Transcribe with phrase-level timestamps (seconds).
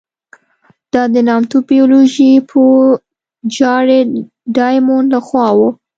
[0.93, 2.79] دا د نامتو بیولوژي پوه
[3.55, 4.09] جارېډ
[4.55, 5.69] ډایمونډ له خوا وه.